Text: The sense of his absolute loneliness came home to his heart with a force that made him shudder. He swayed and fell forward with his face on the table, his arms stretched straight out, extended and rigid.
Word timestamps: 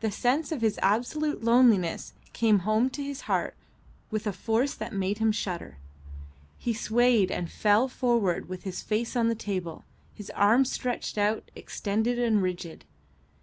The 0.00 0.10
sense 0.10 0.52
of 0.52 0.60
his 0.60 0.78
absolute 0.82 1.42
loneliness 1.42 2.12
came 2.34 2.58
home 2.68 2.90
to 2.90 3.02
his 3.02 3.22
heart 3.22 3.54
with 4.10 4.26
a 4.26 4.32
force 4.34 4.74
that 4.74 4.92
made 4.92 5.16
him 5.16 5.32
shudder. 5.32 5.78
He 6.58 6.74
swayed 6.74 7.30
and 7.30 7.50
fell 7.50 7.88
forward 7.88 8.46
with 8.50 8.64
his 8.64 8.82
face 8.82 9.16
on 9.16 9.28
the 9.28 9.34
table, 9.34 9.86
his 10.12 10.28
arms 10.34 10.70
stretched 10.70 11.04
straight 11.08 11.24
out, 11.24 11.50
extended 11.56 12.18
and 12.18 12.42
rigid. 12.42 12.84